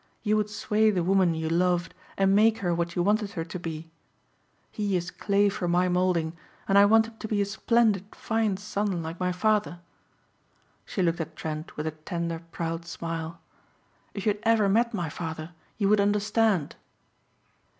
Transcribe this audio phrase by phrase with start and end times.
[0.23, 3.59] You would sway the woman you loved and make her what you wanted her to
[3.59, 3.91] be.
[4.71, 6.35] He is clay for my molding
[6.67, 9.79] and I want him to be a splendid, fine son like my father."
[10.85, 13.41] She looked at Trent with a tender, proud smile,
[14.15, 16.77] "If you had ever met my father you would understand."